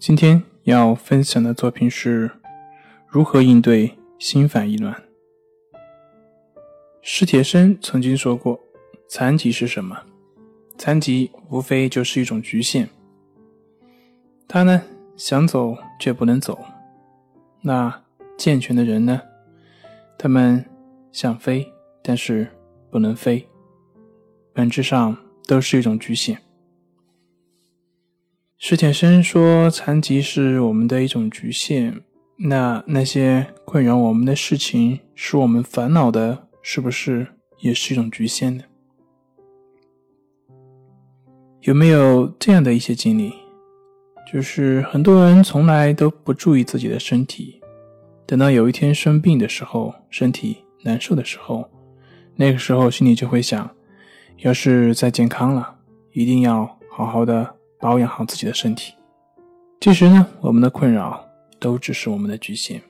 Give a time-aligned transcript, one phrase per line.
[0.00, 2.30] 今天要分享的作品是
[3.06, 4.96] 如何应对心烦意乱。
[7.02, 8.58] 史铁生曾经说过
[9.06, 10.06] ：“残疾是什么？
[10.78, 12.88] 残疾无非就是一种局限。
[14.48, 14.82] 他呢，
[15.18, 16.58] 想走却不能走。
[17.60, 18.02] 那
[18.38, 19.20] 健全的人呢？
[20.18, 20.64] 他们
[21.12, 21.70] 想飞，
[22.02, 22.48] 但是
[22.90, 23.46] 不能飞。
[24.54, 25.14] 本质上
[25.46, 26.40] 都是一种局限。”
[28.62, 32.02] 史铁生说：“残疾是我们的一种局限。
[32.36, 37.26] 那那些困扰我们的事情，使我们烦恼的，是不是
[37.60, 38.64] 也是一种局限呢？
[41.62, 43.32] 有没有这样的一些经历？
[44.30, 47.62] 就是很多人从来都不注意自己的身体，
[48.26, 51.66] 等到有一天生病的时候，身体难受的时候，
[52.36, 53.74] 那个时候心里就会想：
[54.40, 55.76] 要是再健康了，
[56.12, 58.94] 一定要好好的。”保养好自己的身体。
[59.80, 61.26] 其实呢，我们的困扰
[61.58, 62.82] 都只是我们的局限。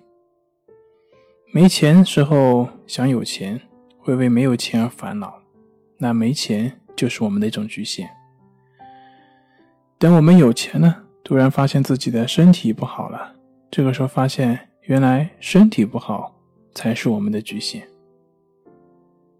[1.53, 3.61] 没钱时候想有钱，
[3.99, 5.41] 会为没有钱而烦恼，
[5.99, 8.11] 那没钱就是我们的一种局限。
[9.99, 13.35] 等我们有钱了，突然发现自己的身体不好了，
[13.71, 16.35] 这个时候发现原来身体不好
[16.75, 17.87] 才是我们的局限。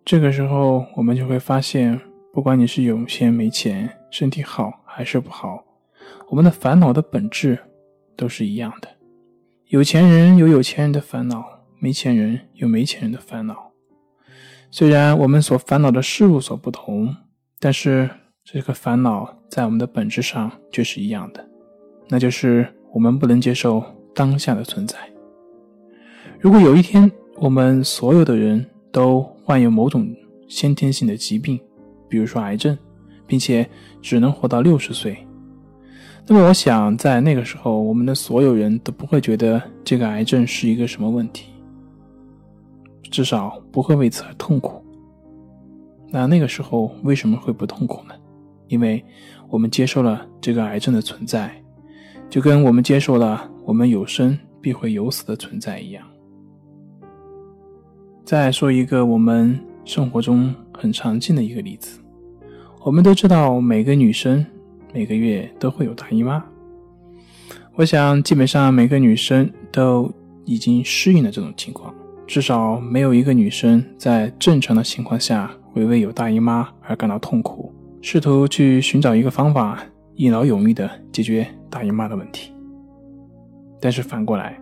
[0.05, 2.01] 这个时候我们就会发现，
[2.33, 4.79] 不管你是有钱没钱，身体好。
[4.93, 5.65] 还是不好，
[6.29, 7.57] 我们的烦恼的本质
[8.17, 8.89] 都是一样的。
[9.69, 11.45] 有钱人有有钱人的烦恼，
[11.79, 13.71] 没钱人有没钱人的烦恼。
[14.69, 17.15] 虽然我们所烦恼的事物所不同，
[17.61, 18.11] 但是
[18.45, 21.49] 这个烦恼在我们的本质上却是一样的，
[22.09, 23.83] 那就是我们不能接受
[24.13, 24.99] 当下的存在。
[26.41, 30.15] 如果有一天我们所有的人都患有某种
[30.49, 31.59] 先天性的疾病，
[32.09, 32.77] 比如说癌症，
[33.31, 33.65] 并且
[34.03, 35.17] 只能活到六十岁，
[36.27, 41.47] 那么我想在那个时候，我们的所有人都不会觉得这个癌症是一个什么问题，
[43.09, 44.85] 至少不会为此而痛苦。
[46.09, 48.15] 那那个时候为什么会不痛苦呢？
[48.67, 49.01] 因为
[49.49, 51.55] 我们接受了这个癌症的存在，
[52.29, 56.05] 就跟我们接受了我们有生必会有死的存在一样。
[58.25, 62.01] 再说一个我们生活中很常见的一个例子。
[62.83, 64.45] 我们都知道，每个女生
[64.95, 66.43] 每个月都会有大姨妈。
[67.75, 70.11] 我想，基本上每个女生都
[70.47, 71.95] 已经适应了这种情况，
[72.27, 77.71] 至少没有一个女生在正常的情况下会为有大姨妈而感到痛苦，
[78.01, 79.79] 试图去寻找一个方法，
[80.15, 82.51] 一劳永逸的解决大姨妈的问题。
[83.79, 84.59] 但是反过来，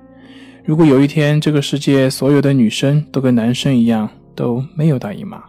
[0.65, 5.41] 如果有一天这个世界所有的女生都跟男生一样都没有大姨妈，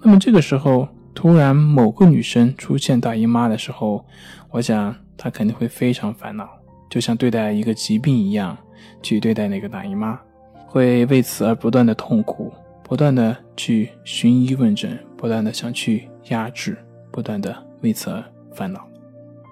[0.00, 0.86] 那么这个时候。
[1.14, 4.04] 突然，某个女生出现大姨妈的时候，
[4.50, 6.48] 我想她肯定会非常烦恼，
[6.90, 8.56] 就像对待一个疾病一样
[9.02, 10.18] 去对待那个大姨妈，
[10.66, 12.52] 会为此而不断的痛苦，
[12.82, 16.76] 不断的去寻医问诊，不断的想去压制，
[17.10, 18.80] 不断的为此而烦恼。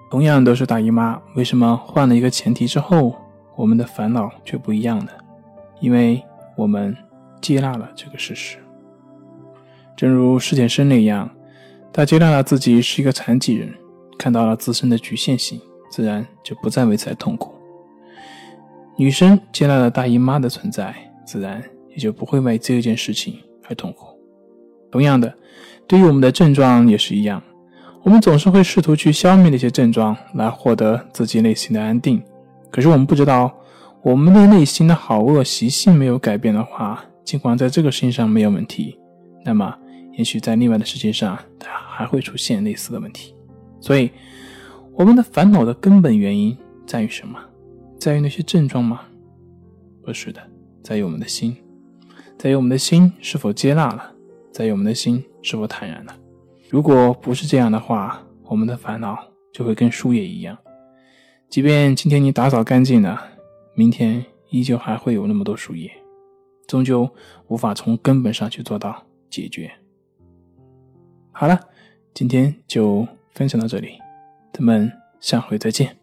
[0.09, 3.15] 同样都是大姨妈，为什么换了一个前提之后，
[3.55, 5.11] 我们的烦恼却不一样呢？
[5.79, 6.21] 因为
[6.57, 6.97] 我们
[7.39, 8.57] 接纳了这个事实，
[9.95, 11.29] 正如史铁生那样。
[11.93, 13.73] 他接纳了自己是一个残疾人，
[14.17, 15.59] 看到了自身的局限性，
[15.89, 17.53] 自然就不再为此痛苦。
[18.95, 23.35] 女生接纳了大姨妈的存在，自然也就不会为这件事情
[23.67, 24.07] 而痛苦。
[24.89, 25.33] 同样的，
[25.85, 27.43] 对于我们的症状也是一样，
[28.03, 32.23] 我们总是会试图去消灭那些症状，来获得自己内心的安定。
[32.69, 33.53] 可是我们不知道，
[34.01, 38.97] 我们的内心的好恶习性没有改变的话，尽管在这个事情上没有问题，
[39.43, 39.75] 那么。
[40.13, 43.35] 也许在另外的世界上，它还会出现类似的问题。
[43.79, 44.11] 所以，
[44.93, 46.55] 我们的烦恼的根本原因
[46.85, 47.39] 在于什么？
[47.99, 49.01] 在于那些症状吗？
[50.03, 50.41] 不是的，
[50.83, 51.55] 在于我们的心，
[52.37, 54.11] 在于我们的心是否接纳了，
[54.51, 56.15] 在于我们的心是否坦然了。
[56.69, 59.17] 如果不是这样的话，我们的烦恼
[59.53, 60.57] 就会跟树叶一样，
[61.49, 63.21] 即便今天你打扫干净了，
[63.75, 65.91] 明天依旧还会有那么多树叶，
[66.67, 67.09] 终究
[67.47, 69.71] 无法从根本上去做到解决。
[71.31, 71.59] 好了，
[72.13, 73.97] 今天就分享到这里，
[74.53, 76.00] 咱们下回再见。